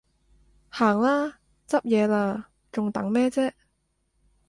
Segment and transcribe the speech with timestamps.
[0.71, 3.53] 行啦，執嘢喇，仲等咩啫？